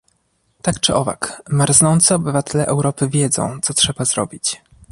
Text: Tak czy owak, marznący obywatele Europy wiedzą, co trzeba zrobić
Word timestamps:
Tak 0.61 0.79
czy 0.79 0.95
owak, 0.95 1.41
marznący 1.49 2.15
obywatele 2.15 2.65
Europy 2.65 3.09
wiedzą, 3.09 3.59
co 3.61 3.73
trzeba 3.73 4.05
zrobić 4.05 4.61